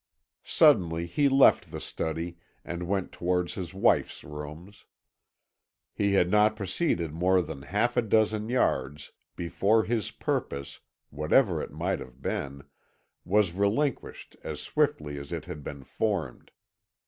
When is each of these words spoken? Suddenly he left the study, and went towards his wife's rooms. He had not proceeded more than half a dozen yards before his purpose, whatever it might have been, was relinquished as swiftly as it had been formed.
Suddenly 0.43 1.05
he 1.05 1.29
left 1.29 1.69
the 1.69 1.79
study, 1.79 2.37
and 2.65 2.87
went 2.87 3.11
towards 3.11 3.53
his 3.53 3.71
wife's 3.71 4.23
rooms. 4.23 4.85
He 5.93 6.13
had 6.13 6.27
not 6.31 6.55
proceeded 6.55 7.11
more 7.13 7.39
than 7.39 7.61
half 7.61 7.95
a 7.97 8.01
dozen 8.01 8.49
yards 8.49 9.11
before 9.35 9.83
his 9.83 10.09
purpose, 10.09 10.79
whatever 11.11 11.61
it 11.61 11.69
might 11.71 11.99
have 11.99 12.19
been, 12.19 12.63
was 13.25 13.51
relinquished 13.51 14.35
as 14.43 14.59
swiftly 14.59 15.19
as 15.19 15.31
it 15.31 15.45
had 15.45 15.63
been 15.63 15.83
formed. 15.83 16.49